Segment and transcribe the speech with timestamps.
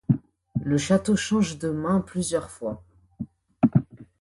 [0.63, 2.81] Le château change de mains plusieurs fois.